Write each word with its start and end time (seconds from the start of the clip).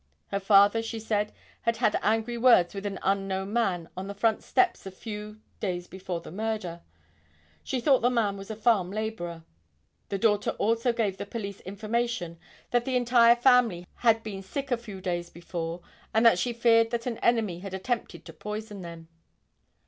Her 0.29 0.39
father 0.39 0.81
she 0.81 0.99
said 0.99 1.31
had 1.61 1.77
had 1.77 1.99
angry 2.01 2.35
words 2.35 2.73
with 2.73 2.87
an 2.87 2.97
unknown 3.03 3.53
man 3.53 3.87
on 3.95 4.07
the 4.07 4.15
front 4.15 4.41
steps 4.41 4.87
a 4.87 4.89
few 4.89 5.41
days 5.59 5.85
before 5.85 6.21
the 6.21 6.31
murder. 6.31 6.81
She 7.63 7.79
thought 7.79 7.99
the 8.01 8.09
man 8.09 8.35
was 8.35 8.49
a 8.49 8.55
farm 8.55 8.89
laborer. 8.91 9.43
The 10.09 10.17
daughter 10.17 10.49
also 10.57 10.91
gave 10.91 11.17
the 11.17 11.27
police 11.27 11.59
information 11.59 12.39
that 12.71 12.83
the 12.85 12.95
entire 12.97 13.35
family 13.35 13.85
had 13.97 14.23
been 14.23 14.41
sick 14.41 14.71
a 14.71 14.75
few 14.77 15.01
days 15.01 15.29
before 15.29 15.81
and 16.15 16.25
that 16.25 16.39
she 16.39 16.51
feared 16.51 16.89
that 16.89 17.05
an 17.05 17.19
enemy 17.19 17.59
had 17.59 17.75
attempted 17.75 18.25
to 18.25 18.33
poison 18.33 18.81
them. 18.81 19.07